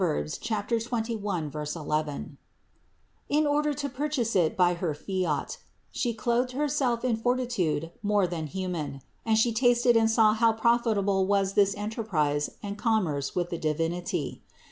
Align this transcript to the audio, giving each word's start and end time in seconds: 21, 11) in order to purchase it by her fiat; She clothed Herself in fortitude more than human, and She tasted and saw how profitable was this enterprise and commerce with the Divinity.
21, 0.79 1.51
11) 1.75 2.37
in 3.29 3.45
order 3.45 3.71
to 3.71 3.87
purchase 3.87 4.35
it 4.35 4.57
by 4.57 4.73
her 4.73 4.95
fiat; 4.95 5.59
She 5.91 6.15
clothed 6.15 6.53
Herself 6.53 7.05
in 7.05 7.15
fortitude 7.17 7.91
more 8.01 8.25
than 8.25 8.47
human, 8.47 9.01
and 9.27 9.37
She 9.37 9.53
tasted 9.53 9.95
and 9.95 10.09
saw 10.09 10.33
how 10.33 10.53
profitable 10.53 11.27
was 11.27 11.53
this 11.53 11.75
enterprise 11.77 12.49
and 12.63 12.79
commerce 12.79 13.35
with 13.35 13.51
the 13.51 13.59
Divinity. 13.59 14.41